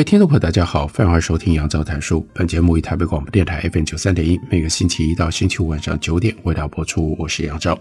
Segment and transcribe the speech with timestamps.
[0.00, 2.26] 位听众朋友，大家好，欢迎收听杨照谈书。
[2.32, 7.14] 本节目以台北广播电台 FM 九三点一，每个星期一到星期五晚上九点为大家播出。
[7.18, 7.78] 我是杨照。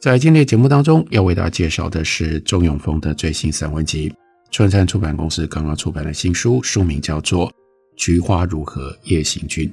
[0.00, 4.12] 在今天节目当中，要为大家介绍的是钟永丰的最新散文集。
[4.50, 7.48] 春山出版公司刚刚出版的新书，书名叫做
[7.96, 9.70] 《菊花如何夜行军》。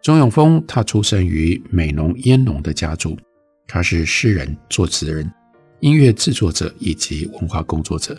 [0.00, 3.18] 钟永丰他出生于美浓烟农的家族，
[3.66, 5.28] 他是诗人、作词人、
[5.80, 8.16] 音乐制作者以及文化工作者。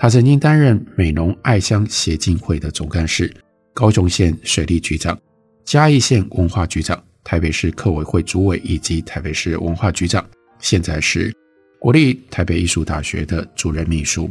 [0.00, 3.34] 他曾经担任美浓爱乡协进会的总干事、
[3.74, 5.18] 高雄县水利局长、
[5.64, 10.24] 嘉义县文化局长、台北市客委会主委以及台北市文化局长，
[10.60, 11.34] 现在是
[11.80, 14.30] 国立台北艺术大学的主任秘书。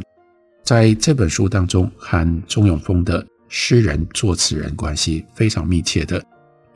[0.64, 6.24] 在这本书当中，和钟永丰的诗人、作词人关系非常密切的，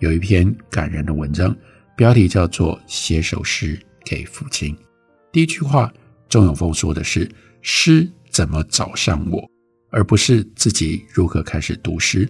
[0.00, 1.56] 有一篇感人的文章，
[1.96, 4.76] 标题叫做《写首诗给父亲》。
[5.32, 5.90] 第一句话，
[6.28, 7.26] 钟永丰说的是
[7.62, 9.46] ：“诗。”怎么找上我，
[9.90, 12.28] 而不是自己如何开始读诗？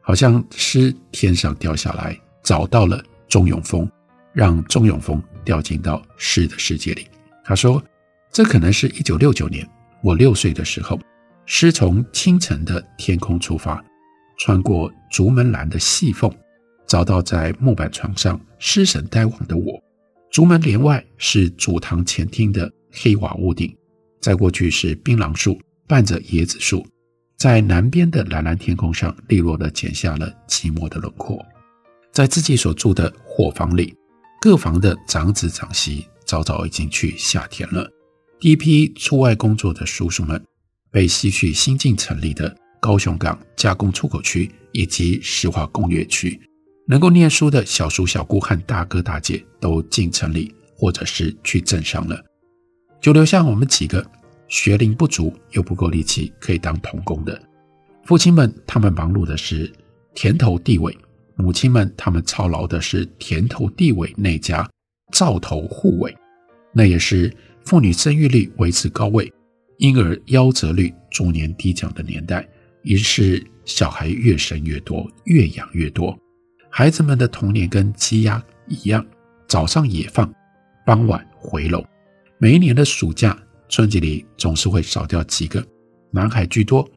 [0.00, 3.90] 好像诗天上掉下来，找到了钟永丰，
[4.32, 7.06] 让钟永丰掉进到诗的世界里。
[7.44, 7.82] 他说
[8.32, 9.68] ：“这可能是一九六九年，
[10.02, 10.98] 我六岁的时候，
[11.46, 13.84] 诗从清晨的天空出发，
[14.38, 16.32] 穿过竹门栏的细缝，
[16.86, 19.82] 找到在木板床上失神呆望的我。
[20.30, 23.76] 竹门帘外是主堂前厅的黑瓦屋顶。”
[24.20, 26.86] 在过去是槟榔树伴着椰子树，
[27.38, 31.44] 在南边的蓝蓝天空上，利落地剪下了寂寞的轮廓。
[32.12, 33.94] 在自己所住的伙房里，
[34.40, 37.90] 各房的长子长媳早早已经去下田了。
[38.38, 40.42] 第一批出外工作的叔叔们，
[40.90, 46.40] 被吸去新近成立的高雄港加工出口区以及石化工业区。
[46.86, 52.20] 能够念书的小叔小姑和大哥大姐都进城里，或者是去镇上了。
[53.00, 54.04] 就留下我们几个
[54.48, 57.40] 学龄不足又不够力气可以当童工的
[58.04, 59.70] 父亲们，他们忙碌的是
[60.14, 60.92] 田头地尾；
[61.36, 64.68] 母亲们，他们操劳的是田头地尾那家
[65.12, 66.14] 灶头护尾。
[66.72, 67.32] 那也是
[67.64, 69.32] 妇女生育率维持高位，
[69.78, 72.46] 婴儿夭折率逐年低降的年代。
[72.82, 76.18] 于是小孩越生越多，越养越多。
[76.68, 79.06] 孩子们的童年跟鸡鸭一样，
[79.46, 80.32] 早上野放，
[80.84, 81.84] 傍晚回笼。
[82.42, 83.36] 每一年的暑假，
[83.68, 85.62] 村子里总是会少掉几个，
[86.10, 86.88] 男孩居多。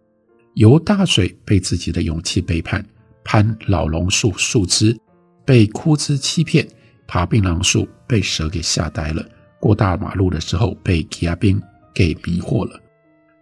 [0.54, 2.82] 游大水被自己的勇气背叛，
[3.26, 4.98] 攀老榕树树枝
[5.44, 6.66] 被枯枝欺骗，
[7.06, 9.22] 爬槟榔树被蛇给吓呆了，
[9.60, 11.62] 过大马路的时候被吉亚兵
[11.94, 12.80] 给迷惑了。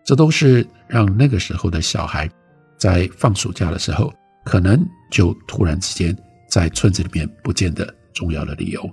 [0.04, 2.28] 这都是让那个时候的小孩
[2.80, 4.12] 在放暑假的时候，
[4.44, 6.18] 可能就突然之间
[6.50, 8.90] 在村子里面不见的重要的理由。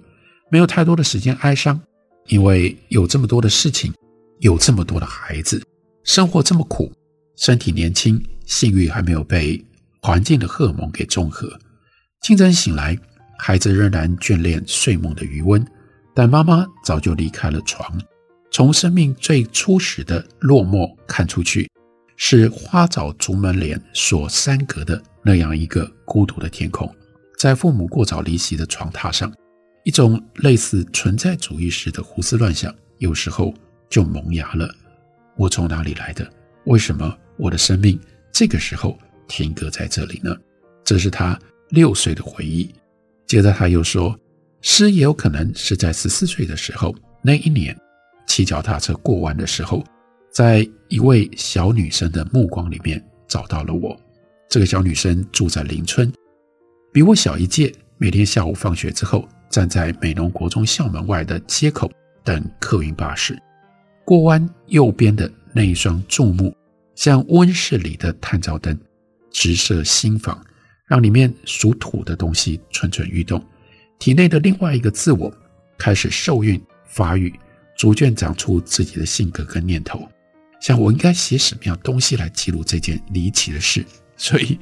[0.50, 1.80] 没有太多的时间哀伤。
[2.28, 3.93] 因为有这么多的事情，
[4.41, 5.62] 有这么多的孩子，
[6.05, 6.93] 生活这么苦，
[7.37, 9.62] 身体年轻，性欲还没有被
[10.03, 11.50] 环境的荷尔蒙给中和。
[12.21, 12.99] 清晨醒来，
[13.39, 15.66] 孩子仍然眷恋睡梦的余温，
[16.15, 17.99] 但妈妈早就离开了床。
[18.50, 21.71] 从生命最初始的落寞看出去，
[22.16, 26.93] 是花枣竹门帘锁三格的那样一个孤独的天空。
[27.39, 29.33] 在父母过早离席的床榻上。
[29.84, 33.55] 一种类似存在主义式的胡思乱想，有时候
[33.89, 34.69] 就萌芽了。
[35.37, 36.28] 我从哪里来的？
[36.65, 37.99] 为什么我的生命
[38.33, 40.37] 这个时候停格在这里呢？
[40.84, 41.39] 这是他
[41.71, 42.71] 六岁的回忆。
[43.27, 44.19] 接着他又说，
[44.60, 47.74] 诗也有可能是在十四岁的时候，那一年
[48.27, 49.84] 骑脚踏车过弯的时候，
[50.31, 53.98] 在一位小女生的目光里面找到了我。
[54.48, 56.13] 这个小女生住在邻村，
[56.92, 59.28] 比我小一届，每天下午放学之后。
[59.50, 61.91] 站在美浓国中校门外的街口
[62.22, 63.39] 等客运巴士，
[64.04, 66.54] 过弯右边的那一双注目，
[66.95, 68.78] 像温室里的探照灯，
[69.30, 70.45] 直射心房，
[70.86, 73.42] 让里面属土的东西蠢蠢欲动。
[73.98, 75.33] 体内的另外一个自我
[75.77, 77.33] 开始受孕发育，
[77.77, 80.06] 逐渐长出自己的性格跟念头。
[80.60, 83.84] 像我应该写什么样东西来记录这件离奇的事？
[84.16, 84.59] 所以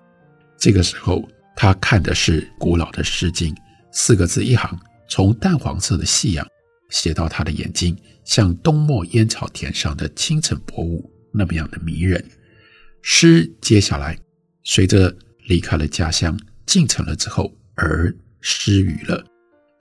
[0.56, 3.54] 这个时候，他看的是古老的《诗经》。
[3.98, 4.78] 四个字一行，
[5.08, 6.46] 从淡黄色的夕阳
[6.90, 7.96] 写到他的眼睛
[8.26, 12.22] 像冬末烟草田上的清晨薄雾那么样的迷人。
[13.00, 14.18] 诗接下来
[14.64, 15.16] 随着
[15.46, 19.24] 离开了家乡进城了之后而失语了。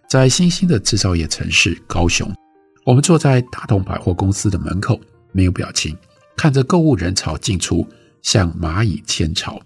[0.10, 2.34] 在新兴的制造业城市高雄，
[2.86, 4.98] 我们坐在大同百货公司的门口，
[5.34, 5.96] 没有表情，
[6.38, 7.86] 看着购物人潮进出，
[8.22, 9.62] 像蚂蚁迁巢。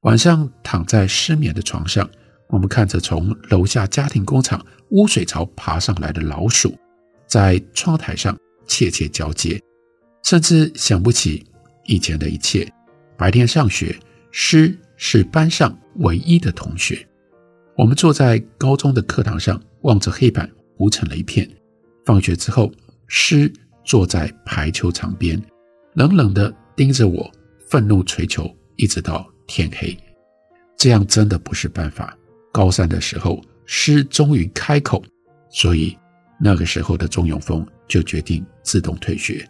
[0.00, 2.08] 晚上躺在失眠的床上，
[2.50, 6.76] 我们看着从楼下家庭工厂污水槽爬上来的老鼠，
[7.26, 8.36] 在窗台上
[8.66, 9.60] 窃窃交接，
[10.24, 11.44] 甚至想不起
[11.86, 12.70] 以前的一切。
[13.16, 13.98] 白天上学，
[14.30, 17.06] 诗是班上唯一的同学。
[17.76, 21.48] 我们坐在高中的课堂上，望着黑板糊成了一片。
[22.04, 22.72] 放学之后，
[23.06, 23.52] 诗
[23.84, 25.40] 坐在排球场边，
[25.94, 27.30] 冷冷地盯着我，
[27.68, 29.28] 愤怒捶球，一直到。
[29.52, 29.98] 天黑，
[30.78, 32.16] 这样真的不是办法。
[32.52, 35.02] 高三的时候，诗终于开口，
[35.50, 35.96] 所以
[36.38, 39.48] 那个时候的钟永丰就决定自动退学，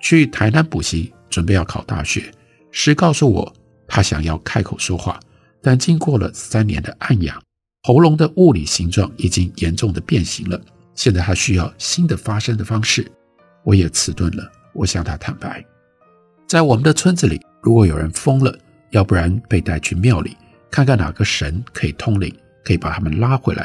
[0.00, 2.30] 去台南补习，准备要考大学。
[2.70, 3.52] 诗告诉我，
[3.86, 5.18] 他想要开口说话，
[5.62, 7.40] 但经过了三年的按养，
[7.82, 10.60] 喉咙的物理形状已经严重的变形了。
[10.94, 13.10] 现在他需要新的发声的方式。
[13.64, 15.64] 我也迟钝了，我向他坦白，
[16.46, 18.58] 在我们的村子里，如果有人疯了。
[18.90, 20.36] 要不然被带去庙里
[20.70, 22.34] 看看哪个神可以通灵，
[22.64, 23.64] 可以把他们拉回来；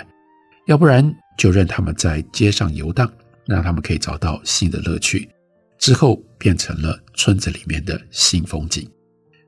[0.65, 3.11] 要不然就任他们在街上游荡，
[3.45, 5.29] 让他们可以找到新的乐趣。
[5.77, 8.89] 之后变成了村子里面的新风景。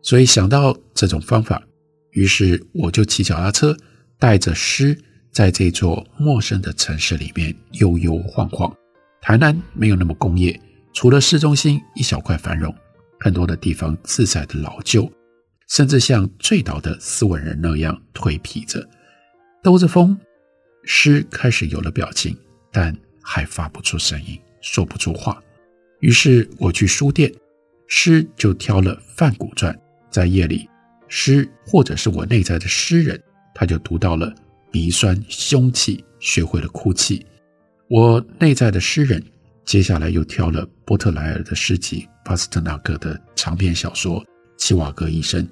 [0.04, 1.62] 所以想到这种方法，
[2.12, 3.75] 于是我就骑脚踏车，
[4.19, 4.98] 带着诗
[5.31, 8.71] 在这座陌生的城市里面悠悠晃晃。
[9.21, 10.60] 台南没有那么工业，
[10.94, 12.74] 除了市中心一小块繁荣，
[13.19, 15.12] 很多的地方自在的老旧。
[15.67, 18.87] 甚至像醉倒的斯文人那样颓皮着，
[19.61, 20.17] 兜着风，
[20.83, 22.35] 诗开始有了表情，
[22.71, 25.41] 但还发不出声音，说不出话。
[25.99, 27.31] 于是我去书店，
[27.87, 29.73] 诗就挑了《梵谷传》。
[30.09, 30.67] 在夜里，
[31.09, 33.21] 诗或者是我内在的诗人，
[33.53, 34.33] 他就读到了
[34.71, 37.25] 鼻酸凶气，学会了哭泣。
[37.89, 39.21] 我内在的诗人，
[39.65, 44.21] 接下来又挑了波特莱尔的诗集，巴斯特纳克的长篇小说
[44.57, 45.45] 《齐瓦戈医生》。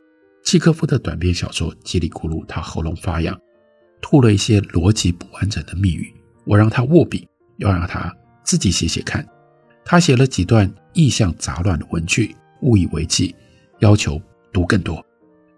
[0.45, 3.35] 契诃夫的短篇小说《叽里咕噜》，他喉咙发痒，
[3.99, 6.13] 吐了一些逻辑不完整的密语。
[6.45, 7.27] 我让他握笔，
[7.57, 9.27] 要让他自己写写看。
[9.83, 13.35] 他写了几段意象杂乱的文句，误以为继，
[13.79, 14.21] 要求
[14.53, 15.03] 读更多。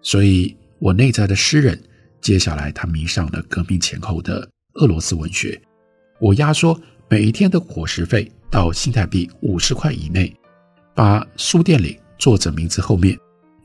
[0.00, 1.78] 所以，我内在的诗人，
[2.22, 5.60] 接下来他迷上了革命前后的俄罗斯文学。
[6.18, 6.80] 我压缩
[7.10, 10.34] 每一天的伙食费到新台币五十块以内，
[10.94, 13.18] 把书店里作者名字后面。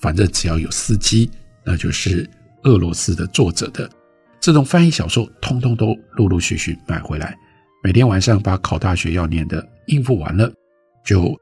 [0.03, 1.31] 反正只要有司机，
[1.63, 2.29] 那就是
[2.63, 3.89] 俄罗斯的作者的
[4.41, 7.33] 这种翻译小说，通通都陆陆续续买回来。
[7.81, 10.51] 每天晚上把考大学要念的应付完了，
[11.05, 11.33] 就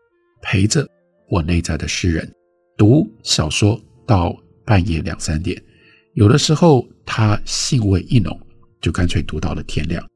[0.44, 0.88] 陪着
[1.28, 2.32] 我内在的诗人
[2.78, 4.32] 读小说到
[4.64, 5.60] 半夜两三点。
[6.14, 8.40] 有的时候他兴味一浓，
[8.80, 10.08] 就干脆读到了天亮。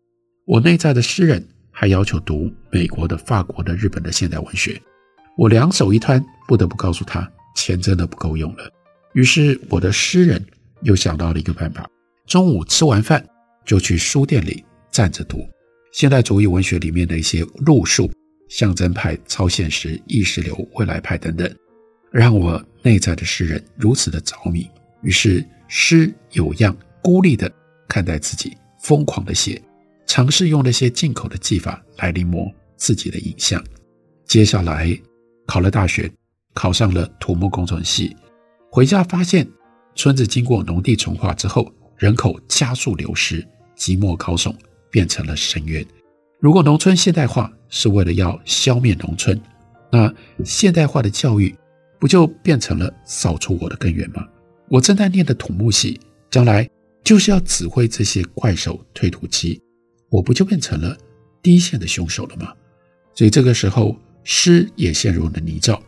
[0.45, 4.79] 我内在的诗人还要求读美国的、法国的、日本的现代文学，
[5.35, 7.27] 我两手一摊，不得不告诉他。
[7.55, 8.69] 钱真的不够用了，
[9.13, 10.45] 于是我的诗人
[10.81, 11.89] 又想到了一个办法：
[12.27, 13.25] 中午吃完饭
[13.65, 15.39] 就去书店里站着读
[15.91, 18.11] 现代主义文学里面的一些路数，
[18.49, 21.49] 象征派、超现实、意识流、未来派等等，
[22.11, 24.69] 让我内在的诗人如此的着迷。
[25.01, 27.51] 于是诗有样孤立的
[27.87, 29.61] 看待自己，疯狂的写，
[30.05, 33.63] 尝试用那些进口的技法来临摹自己的影像。
[34.25, 34.99] 接下来
[35.47, 36.11] 考了大学。
[36.55, 38.15] 考上了土木工程系，
[38.71, 39.47] 回家发现
[39.93, 43.45] 村子经过农地重划之后，人口加速流失，
[43.77, 44.55] 寂寞高耸，
[44.89, 45.85] 变成了深渊。
[46.39, 49.39] 如果农村现代化是为了要消灭农村，
[49.91, 50.11] 那
[50.43, 51.53] 现代化的教育
[51.99, 54.25] 不就变成了扫除我的根源吗？
[54.69, 55.99] 我正在念的土木系，
[56.31, 56.67] 将来
[57.03, 59.61] 就是要指挥这些怪兽推土机，
[60.09, 60.97] 我不就变成了
[61.41, 62.53] 第一线的凶手了吗？
[63.13, 65.79] 所以这个时候，诗也陷入了泥沼。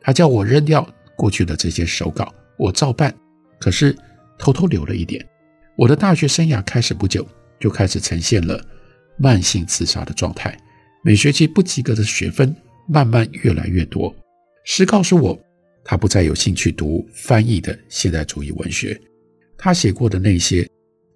[0.00, 3.14] 他叫我扔掉过去的这些手稿，我照办，
[3.58, 3.96] 可是
[4.38, 5.24] 偷偷留了一点。
[5.76, 7.26] 我的大学生涯开始不久，
[7.58, 8.62] 就开始呈现了
[9.18, 10.56] 慢性自杀的状态。
[11.02, 12.54] 每学期不及格的学分
[12.88, 14.14] 慢慢越来越多。
[14.64, 15.38] 诗告诉我，
[15.84, 19.00] 他不再有兴趣读翻译的现代主义文学，
[19.56, 20.68] 他写过的那些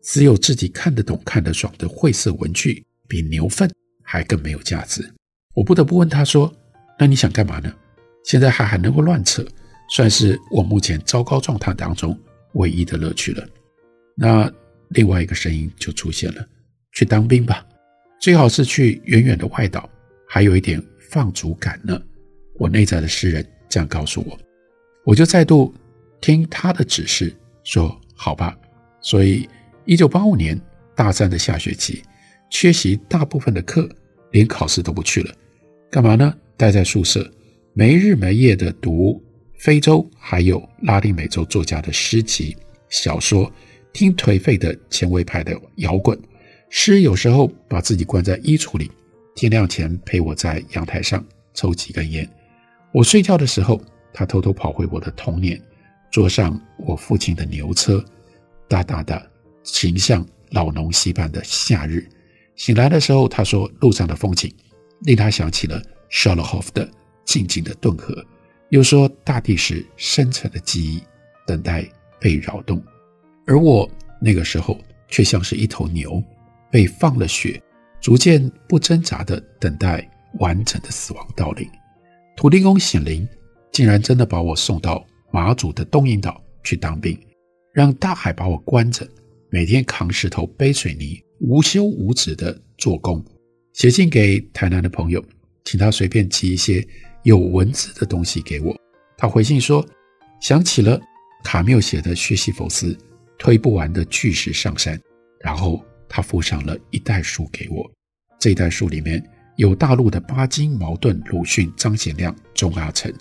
[0.02, 3.70] 只有自己看得懂、看得爽的晦涩文句，比牛粪
[4.02, 5.06] 还更没有价值。
[5.54, 6.50] 我不得不问他说
[6.98, 7.70] ：“那你想干嘛呢？”
[8.24, 9.46] 现在还还能够乱扯，
[9.90, 12.18] 算是我目前糟糕状态当中
[12.54, 13.46] 唯一的乐趣了。
[14.16, 14.50] 那
[14.88, 16.46] 另外一个声音就出现了：
[16.92, 17.64] 去当兵吧。
[18.20, 19.88] 最好是去远远的外岛，
[20.26, 22.00] 还有一点放逐感呢。
[22.54, 24.38] 我内在的诗人这样告诉我，
[25.04, 25.74] 我就再度
[26.20, 28.56] 听他的指示，说好吧。
[29.02, 29.46] 所以，
[29.84, 30.58] 一九八五年
[30.94, 32.02] 大三的下学期，
[32.48, 33.86] 缺席大部分的课，
[34.30, 35.34] 连考试都不去了。
[35.90, 36.34] 干嘛呢？
[36.56, 37.28] 待在宿舍，
[37.76, 39.20] 没日没夜地读
[39.58, 42.56] 非洲还有拉丁美洲作家的诗集、
[42.88, 43.50] 小说，
[43.92, 46.16] 听颓废的前卫派的摇滚。
[46.70, 48.88] 诗有时候把自己关在衣橱里，
[49.34, 52.28] 天亮前陪我在阳台上抽几根烟。
[52.92, 53.80] 我睡觉的时候，
[54.12, 55.60] 他偷偷跑回我的童年，
[56.12, 58.04] 坐上我父亲的牛车，
[58.68, 59.30] 大大的，
[59.64, 62.08] 形象老农戏般的夏日。
[62.54, 64.54] 醒来的时候，他说路上的风景
[65.00, 66.88] 令他想起了夏洛霍夫的
[67.24, 68.24] 静静的顿河，
[68.68, 71.02] 又说大地是深沉的记忆，
[71.46, 71.88] 等待
[72.20, 72.82] 被扰动。
[73.46, 73.90] 而我
[74.20, 74.78] 那个时候
[75.08, 76.22] 却像是一头牛。
[76.70, 77.62] 被放了血，
[78.00, 81.64] 逐渐不挣扎地等待完整的死亡到临。
[82.36, 83.28] 土地公显灵，
[83.70, 87.16] 竟然真的把我送到马祖的东引岛去当兵，
[87.72, 89.08] 让大海把我关着，
[89.50, 93.24] 每天扛石头背水泥，无休无止地做工。
[93.72, 95.24] 写信给台南的朋友，
[95.64, 96.84] 请他随便寄一些
[97.24, 98.74] 有文字的东西给我。
[99.18, 99.84] 他回信说，
[100.40, 100.98] 想起了
[101.42, 102.96] 卡缪写的薛西弗斯
[103.36, 104.98] 推不完的巨石上山，
[105.40, 105.84] 然后。
[106.06, 107.90] 他附上了一袋书给我，
[108.38, 109.20] 这一袋书里面
[109.56, 113.12] 有大陆的巴金、茅盾、鲁迅、张贤亮、钟阿成，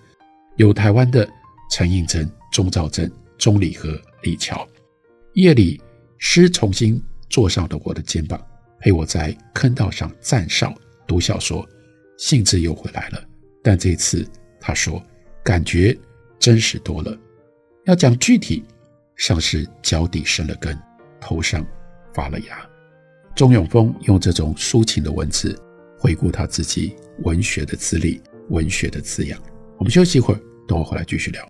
[0.58, 1.28] 有台湾的
[1.72, 4.68] 陈映真、钟肇政、钟理和、李乔。
[5.34, 5.82] 夜里，
[6.20, 8.40] 诗重新坐上了我的肩膀，
[8.80, 10.72] 陪我在坑道上站哨
[11.08, 11.68] 读小说，
[12.20, 13.24] 兴致又回来了。
[13.64, 14.28] 但这次
[14.60, 15.02] 他说，
[15.44, 15.98] 感觉
[16.38, 17.18] 真实多了。
[17.86, 18.64] 要讲具体，
[19.16, 20.78] 像是脚底生了根，
[21.20, 21.66] 头上
[22.14, 22.70] 发了芽。
[23.34, 25.60] 钟永峰用这种抒情的文字
[25.98, 29.42] 回顾他自己文学的资历、文学的滋养。
[29.78, 31.50] 我们休息一会儿，等我回来继续聊。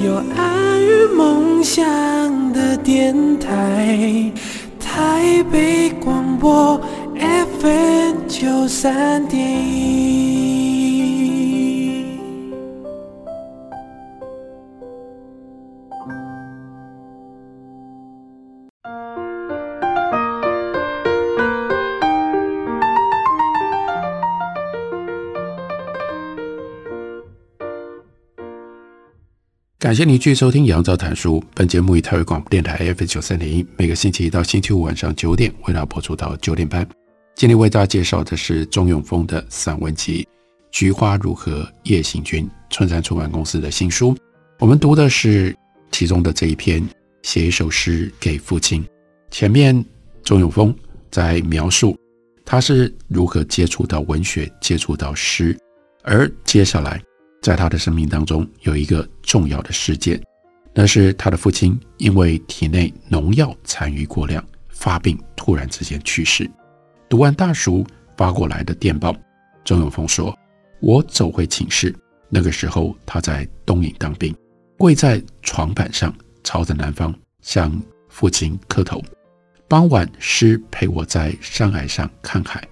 [0.00, 4.32] 有爱与梦想的电台，
[4.78, 6.80] 台北广播
[7.60, 9.38] FM 九三点
[29.88, 31.42] 感谢您继续收听杨照谈书。
[31.54, 36.86] 本节目以台湾广播电台 F 九三点一，每个星期一到星期五晚上九点为大家播出到九点半。
[37.34, 40.22] 今天为大家介绍的是钟永丰的散文集
[40.70, 44.14] 《菊花如何夜行军》，春山出版公司的新书。
[44.58, 45.56] 我们读的是
[45.90, 46.86] 其中的这一篇，
[47.22, 48.84] 写一首诗给父亲。
[49.30, 49.82] 前面
[50.22, 50.76] 钟永丰
[51.10, 51.96] 在描述
[52.44, 55.58] 他是如何接触到文学、接触到诗，
[56.02, 57.00] 而接下来。
[57.40, 60.20] 在他的生命当中有一个重要的事件，
[60.74, 66.50] 那是他的父亲因为体内农药残余过量发病，突然之间去世。
[67.08, 69.16] 读完大叔发过来的电报，
[69.64, 70.36] 钟永丰说
[70.80, 71.94] ：“我走回寝室，
[72.28, 74.34] 那个时候他在东引当兵，
[74.76, 76.14] 跪在床板上，
[76.44, 77.72] 朝着南方向
[78.08, 79.02] 父亲磕头。
[79.68, 82.66] 傍晚，诗陪我在山崖上看海，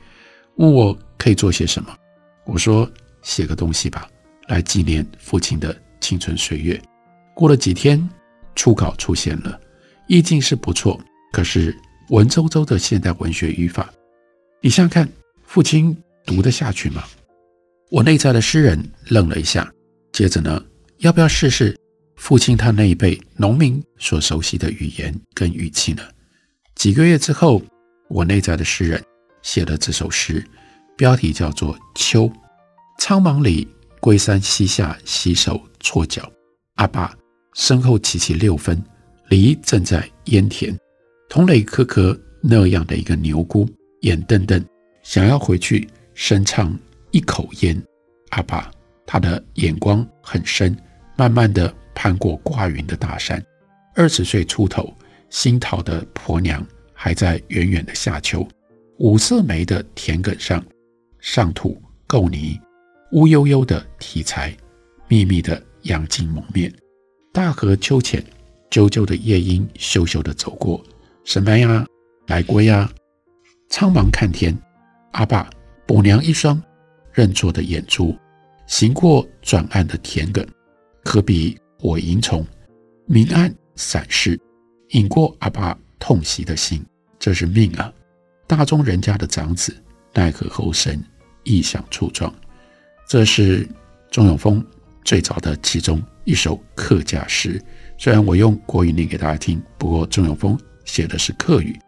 [0.56, 1.96] 问我可以做些什么。
[2.44, 2.90] 我说：
[3.22, 4.08] 写个东西吧。”
[4.48, 6.80] 来纪念父亲的青春岁月。
[7.34, 8.08] 过了几天，
[8.54, 9.60] 初稿出现了，
[10.08, 11.00] 意境是不错，
[11.32, 11.76] 可是
[12.08, 13.92] 文绉绉的现代文学语法，
[14.62, 15.08] 你想想看，
[15.44, 17.04] 父亲读得下去吗？
[17.90, 19.70] 我内在的诗人愣了一下，
[20.12, 20.64] 接着呢，
[20.98, 21.78] 要不要试试
[22.16, 26.02] 父亲他那一辈农民所熟悉的语言跟语气呢？
[26.74, 27.62] 几个月之后，
[28.08, 29.02] 我内在的诗人
[29.42, 30.44] 写了这首诗，
[30.96, 32.24] 标题叫做《秋》。
[32.98, 33.68] 苍茫里，
[34.00, 36.30] 龟山西下，洗手搓脚。
[36.76, 37.16] 阿爸
[37.54, 38.82] 身后齐齐六分，
[39.28, 40.76] 梨正在腌田。
[41.28, 43.68] 同磊颗颗那样的一个牛姑，
[44.02, 44.64] 眼瞪瞪，
[45.02, 46.78] 想要回去深唱
[47.10, 47.80] 一口烟。
[48.30, 48.70] 阿爸
[49.06, 50.76] 他的眼光很深，
[51.16, 53.42] 慢慢地攀过挂云的大山。
[53.94, 54.92] 二十岁出头。
[55.28, 58.46] 新讨的婆娘还在远远的下丘，
[58.98, 60.64] 五色梅的田埂上，
[61.18, 62.58] 上土垢泥，
[63.12, 64.54] 乌悠悠的题材，
[65.06, 66.72] 密密的杨荆蒙面。
[67.32, 68.24] 大河秋浅，
[68.70, 70.82] 啾啾的夜莺咻咻的走过。
[71.24, 71.86] 什么呀？
[72.26, 72.90] 来归呀！
[73.68, 74.56] 苍茫看天，
[75.12, 75.48] 阿爸
[75.86, 76.60] 婆娘一双
[77.12, 78.16] 认错的眼珠，
[78.66, 80.44] 行过转暗的田埂，
[81.04, 82.44] 可比火萤虫，
[83.06, 84.38] 明暗闪逝。
[84.90, 86.84] 引过阿爸痛惜的心，
[87.18, 87.92] 这是命啊！
[88.48, 89.74] 大中人家的长子，
[90.12, 91.00] 奈何后生
[91.44, 92.32] 异想触状。
[93.06, 93.68] 这是
[94.10, 94.64] 钟永丰
[95.04, 97.60] 最早的其中一首客家诗。
[97.98, 101.78] 虽然我用国语念给大家听，不过钟永丰写的是客语。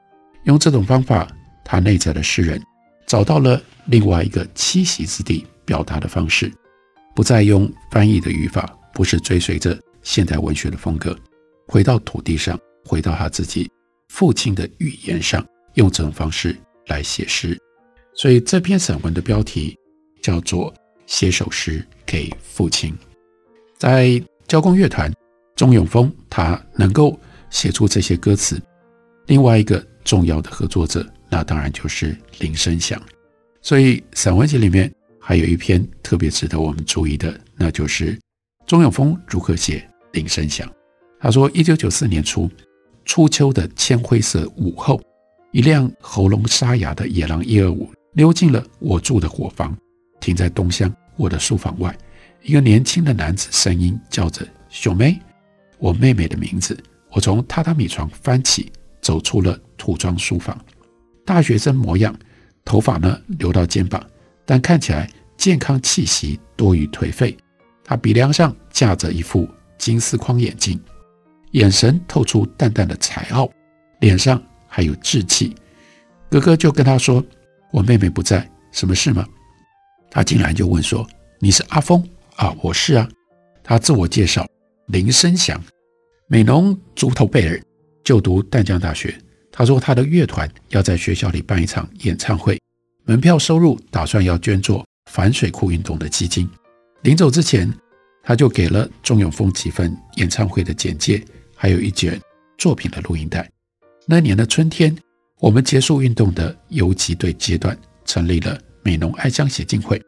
[0.44, 1.26] 用这种方法，
[1.64, 2.62] 他内在的诗人
[3.06, 6.52] 找到了另外一个栖息之地，表达的方式，
[7.14, 11.18] 不再用翻译的语法，不是追随着现代文学的风格，
[11.66, 12.58] 回到土地上。
[12.87, 13.70] 回到他自己
[14.08, 16.56] 父亲的语言上，用这种方式
[16.87, 17.54] 来写诗，
[18.14, 19.76] 所以这篇散文的标题
[20.22, 20.72] 叫做
[21.09, 22.93] 《写首诗给父亲》。
[23.77, 25.12] 在交工乐团，
[25.57, 27.18] 钟永丰他能够
[27.51, 28.62] 写出这些歌词，
[29.27, 33.03] 另外一个重要的合作者，那当然就是林生祥。
[33.61, 38.16] 所以散文集里面还有一篇特别值得我们注意的，那就是
[38.66, 40.71] 钟永丰如何写林生祥。
[41.18, 42.49] 他说，一九九四年初。
[43.05, 45.01] 初秋的铅灰色午后，
[45.51, 49.75] 一辆喉咙沙哑的野狼一二五溜进了我住的伙房，
[50.20, 51.96] 停在东厢我的书房外。
[52.42, 55.20] 一个年轻的男子声音叫着“小梅”，
[55.78, 56.78] 我妹妹的名字。
[57.11, 60.57] 我从榻榻米床翻起，走出了土装书房。
[61.24, 62.16] 大学生模样，
[62.64, 64.04] 头发呢留到肩膀，
[64.44, 67.37] 但看起来健康气息多于颓废。
[67.83, 70.78] 他鼻梁上架着一副金丝框眼镜。
[71.52, 73.50] 眼神透出淡淡的才傲，
[74.00, 75.54] 脸上还有稚气。
[76.31, 77.24] 哥哥就跟他说
[77.72, 79.26] ：“我妹妹不在，什么事吗？”
[80.11, 81.07] 他竟然就问说
[81.38, 82.03] ：“你是阿峰
[82.37, 83.09] 啊？”“我是啊。”
[83.62, 84.47] 他自我介绍
[84.87, 85.62] ：“林生祥，
[86.27, 87.62] 美浓竹头贝尔，
[88.03, 89.16] 就读淡江大学。”
[89.53, 92.61] 他说他的乐团要在学校里办一场演唱会，
[93.05, 96.49] 门票收入打算要捐作反水库运动的基金。
[97.03, 97.73] 临走之前，
[98.23, 101.23] 他就给了钟永丰几份演唱会的简介。
[101.61, 102.16] 还有一卷
[102.57, 103.51] 作品的录音带。
[104.07, 104.97] 那年的春天，
[105.40, 108.57] 我们结束运动的游击队阶段，成立了
[108.88, 110.03] 美浓爱乡协进会，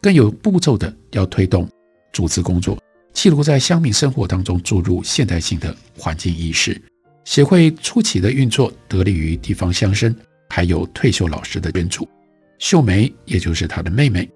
[0.00, 1.68] 更有步骤的要推动
[2.10, 2.82] 组织工作，
[3.12, 6.80] 企图在乡民生活当中注入现代性的环境意识。
[7.26, 10.14] 协会初期的运作得力于地方乡绅，
[10.48, 12.08] 还有退休老师的捐助。
[12.58, 14.26] 秀梅，也就是他的妹妹，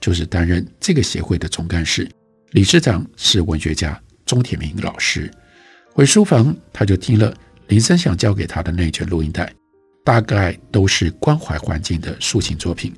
[0.00, 2.10] 就是担任这个协会的总干事，
[2.50, 5.30] 理事长是文学家钟铁明老师。
[5.92, 7.32] 回书房，他就听了
[7.68, 9.52] 林森祥交给他的那卷录音带，
[10.04, 12.92] 大概都是关怀环境的抒情作品，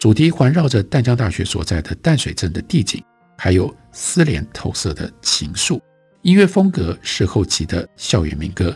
[0.00, 3.04] 主题环绕着淡江大学所在的淡水镇的地景，
[3.36, 5.78] 还有丝连透色的情愫。
[6.22, 8.74] 音乐风格是后期的校园民歌，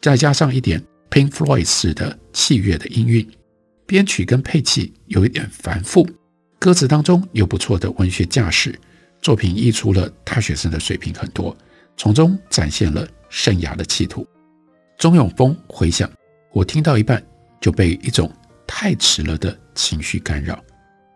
[0.00, 0.80] 再加上一点
[1.10, 3.28] Pink Floyd 式的器乐的音韵，
[3.84, 6.08] 编曲跟配器有一点繁复，
[6.60, 8.72] 歌词当中有不错的文学架势，
[9.20, 11.56] 作品溢出了大学生的水平很多。
[11.96, 14.24] 从中展现了生涯的企图。
[14.96, 16.08] 钟永丰回想，
[16.52, 17.20] 我听到一半
[17.60, 18.32] 就被一种
[18.68, 20.62] 太迟了的情绪干扰。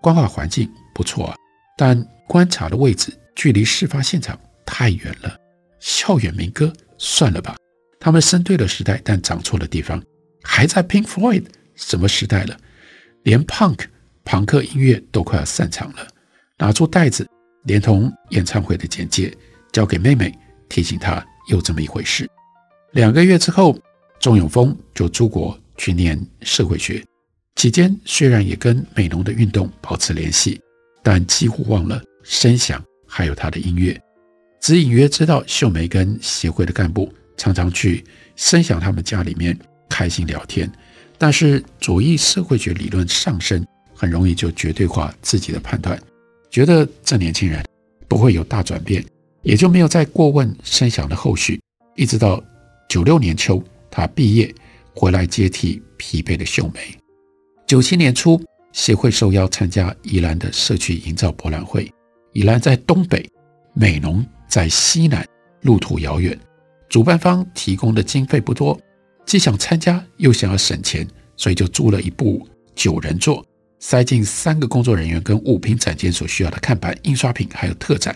[0.00, 1.36] 关怀环境不错啊，
[1.76, 5.36] 但观察的位置距离事发现场太远了。
[5.80, 7.56] 校园民歌算了吧，
[8.00, 10.02] 他们生对了时代，但长错了地方。
[10.42, 12.56] 还在 Pink Floyd 什么时代了？
[13.22, 13.86] 连 Punk
[14.24, 16.06] 朋克音乐都快要散场了。
[16.58, 17.26] 拿出袋子，
[17.64, 19.34] 连同演唱会的简介，
[19.72, 20.32] 交给妹妹。
[20.68, 22.28] 提醒她有这么一回事。
[22.92, 23.78] 两个月之后，
[24.20, 27.02] 钟永丰就出国去念社会学。
[27.56, 30.60] 期间虽然也跟美浓的运动保持联系，
[31.02, 33.98] 但几乎忘了声响还有他的音乐。
[34.60, 39.56] 只隐约知道秀梅跟协会的干部常常去声响他们家里面
[39.88, 40.70] 开心聊天。
[41.16, 43.64] 但是左翼社会学理论上升，
[43.94, 45.98] 很容易就绝对化自己的判断，
[46.50, 47.64] 觉得这年轻人
[48.08, 49.02] 不会有大转变，
[49.42, 51.60] 也就没有再过问声响的后续。
[51.94, 52.42] 一直到
[52.88, 54.52] 九六年秋，他毕业
[54.92, 56.80] 回来接替疲惫的秀梅。
[57.66, 58.38] 九七年初，
[58.72, 61.90] 协会受邀参加宜兰的社区营造博览会。
[62.32, 63.26] 宜兰在东北，
[63.72, 65.26] 美浓在西南，
[65.62, 66.38] 路途遥远，
[66.90, 68.78] 主办方提供的经费不多，
[69.24, 73.42] 既想参加又想要省钱，所以就租了一部九人座，
[73.78, 78.14] 塞进三个工作人员跟物品展间所需要的看板、印刷品还有特展。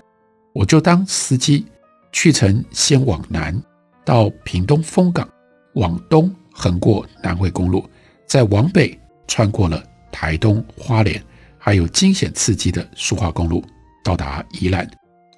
[0.53, 1.65] 我就当司机，
[2.13, 3.59] 去程先往南
[4.05, 5.27] 到屏东枫港，
[5.75, 7.89] 往东横过南回公路，
[8.27, 8.99] 再往北
[9.29, 11.23] 穿过了台东花莲，
[11.57, 13.65] 还有惊险刺激的苏花公路。
[14.03, 14.91] 到达宜兰，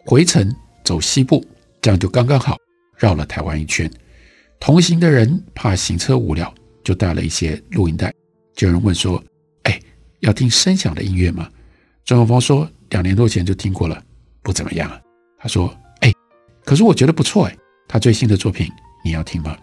[0.07, 0.49] 回程
[0.85, 1.45] 走西部，
[1.83, 2.57] 这样就刚刚好
[2.97, 3.91] 绕了台湾一圈。
[4.61, 8.15] 同行的人怕行车无聊，就带了一些录音带。
[8.55, 9.21] 就有人问说
[9.65, 9.81] ：“哎，
[10.21, 11.51] 要听声响的音乐吗？”
[12.05, 14.01] 钟永丰说：“两年多前就听过了，
[14.43, 15.01] 不怎么样啊。”
[15.41, 16.13] 他说：“哎，
[16.65, 17.57] 可是我觉得不错哎，
[17.89, 18.71] 他最新的作品
[19.05, 19.57] 你要听吗？”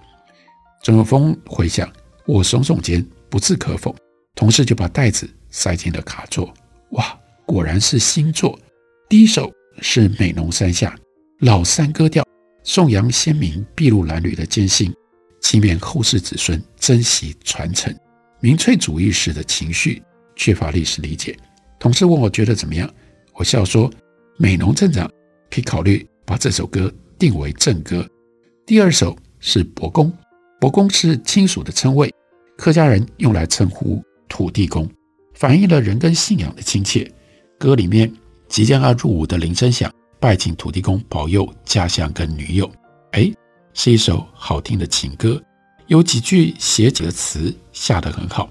[0.83, 1.89] 钟永丰回想，
[2.25, 3.95] 我耸耸肩，不置可否。
[4.37, 6.53] 同事就把袋子塞进了卡座。
[6.91, 8.57] 哇，果然是新作。
[9.09, 10.95] 第一首是美浓山下
[11.39, 12.23] 老山歌调，
[12.63, 14.93] 颂扬先民筚路蓝缕的艰辛，
[15.41, 17.91] 祈勉后世子孙珍惜传承。
[18.39, 20.03] 民粹主义时的情绪
[20.35, 21.35] 缺乏历史理解。
[21.79, 22.87] 同事问我觉得怎么样，
[23.33, 23.91] 我笑说：
[24.37, 25.09] 美浓镇长
[25.49, 28.07] 可以考虑把这首歌定为正歌。
[28.67, 30.15] 第二首是伯公，
[30.59, 32.13] 伯公是亲属的称谓，
[32.55, 34.89] 客家人用来称呼土地公，
[35.33, 37.11] 反映了人跟信仰的亲切。
[37.57, 38.11] 歌里面。
[38.49, 42.71] 即将要入伍的林声响拜请土地公保佑家乡跟女友，
[43.11, 43.29] 哎，
[43.73, 45.37] 是一首好听的情歌，
[45.87, 48.49] 有几句写几个词下得很好。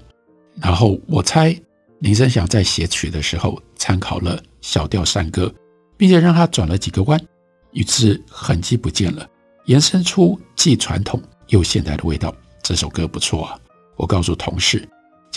[0.61, 1.59] 然后我猜
[1.97, 5.51] 林声响在写曲的时候参考了小调山歌，
[5.97, 7.19] 并且让他转了几个弯，
[7.71, 9.27] 于是痕迹不见了，
[9.65, 12.31] 延伸出既传统又现代的味道。
[12.61, 13.59] 这首歌不错啊！
[13.95, 14.87] 我告诉同事，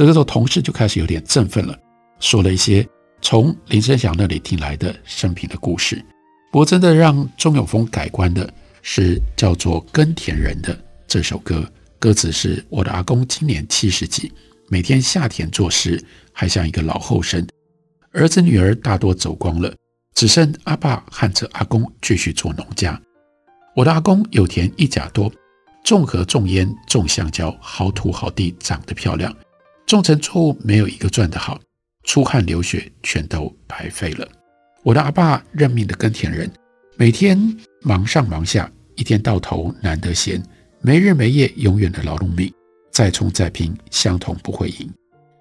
[0.01, 1.79] 这个时候同事就开始有点振奋了，
[2.21, 2.89] 说了一些。
[3.21, 6.03] 从林声祥那里听来的生平的故事，
[6.51, 10.75] 不过真的让钟永丰改观的是叫做《耕田人》的
[11.07, 14.33] 这首歌，歌词是我的阿公今年七十几，
[14.71, 17.47] 每天下田做事，还像一个老后生，
[18.13, 19.71] 儿子女儿大多走光了，
[20.15, 22.99] 只剩阿爸和着阿公继续做农家。
[23.77, 25.31] 我的阿公有田一甲多，
[25.85, 29.31] 种禾种烟种香蕉，好土好地长得漂亮，
[29.91, 31.61] 种成作物没有一个赚得好。
[32.05, 34.27] 出汗流血，全都白费了。
[34.83, 36.51] 我的阿爸认命的耕田人，
[36.97, 37.39] 每天
[37.83, 40.43] 忙上忙下，一天到头难得闲，
[40.81, 42.53] 没日没夜，永远的劳碌命，
[42.91, 44.91] 再冲再拼，相同不会赢。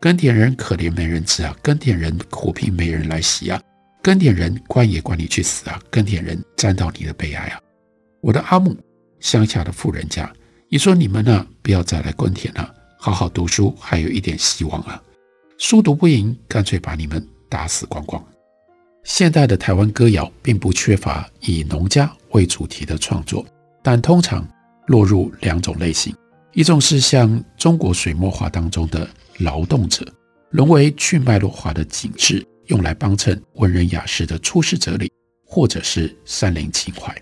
[0.01, 3.61] 耕田人可怜没人吃啊，耕田人苦拼没人来洗啊，
[4.01, 7.59] 耕田人管也管你去死啊，耕田人沾到你的悲哀啊。
[8.19, 8.75] 我的阿母，
[9.19, 10.31] 乡下的富人家，
[10.69, 15.01] 你说你们呢，不要再来耕田了，好好读书，还有一点希望啊。
[15.57, 18.21] 书读不赢，干脆把你们打死光光。
[19.05, 23.45] 现代的台湾歌谣并不缺乏以农家为主题的创作，
[23.81, 24.45] 但通常
[24.87, 26.13] 落入两种类型：
[26.51, 30.05] 一种是像中国水墨画当中的劳动者，
[30.49, 35.09] 沦为去脉络化的景致，用来帮衬文人雅士的出世哲理，
[35.45, 37.13] 或者是山林情怀；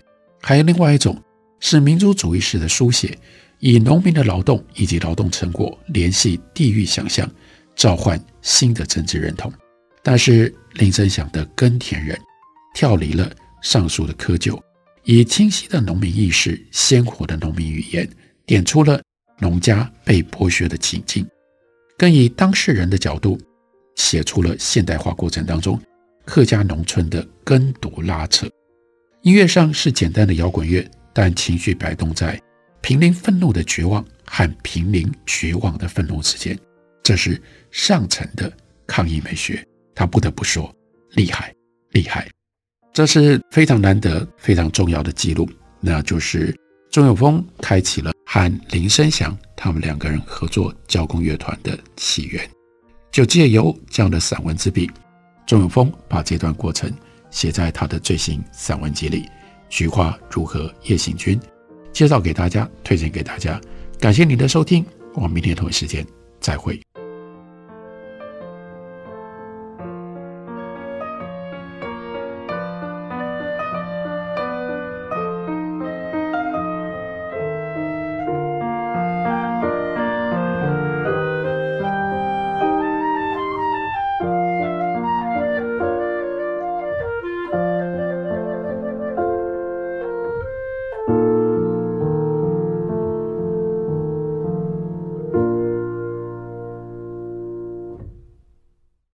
[0.42, 1.16] 还有另外一种
[1.60, 3.16] 是民族主义式的书写，
[3.60, 7.30] 以农民的劳动以及劳动成果联系地域想象。
[7.76, 9.52] 召唤新的政治认同，
[10.02, 12.18] 但是林声响的耕田人
[12.74, 13.30] 跳离了
[13.62, 14.60] 上述的窠臼，
[15.04, 18.10] 以清晰的农民意识、鲜活的农民语言，
[18.44, 19.00] 点出了
[19.38, 21.24] 农家被剥削的情境，
[21.96, 23.38] 更以当事人的角度
[23.94, 25.80] 写出了现代化过程当中
[26.24, 28.48] 客家农村的耕读拉扯。
[29.22, 32.42] 音乐上是简单的摇滚乐，但情绪摆动在
[32.80, 36.58] 平林愤怒的绝望和平林绝望的愤怒之间。
[37.02, 38.52] 这是上层的
[38.86, 40.74] 抗议美学，他不得不说
[41.12, 41.54] 厉害
[41.92, 42.28] 厉害。
[42.92, 45.48] 这是非常难得、非常重要的记录，
[45.80, 46.54] 那就是
[46.90, 52.48] 钟永丰开启了和林声祥他们两个人合作交工乐团的起源。
[53.10, 54.90] 就借由这样的散文之笔，
[55.46, 56.92] 钟永丰把这段过程
[57.30, 59.22] 写在他的最新散文集里
[59.70, 61.38] 《菊花如何夜行军》，
[61.92, 63.60] 介绍给大家，推荐给大家。
[63.98, 66.06] 感谢您的收听，我们明天同一时间
[66.40, 66.80] 再会。